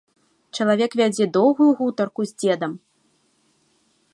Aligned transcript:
Чалавек 0.59 0.91
вядзе 1.01 1.27
доўгую 1.37 1.67
гутарку 1.81 2.21
з 2.31 2.35
дзедам. 2.39 2.73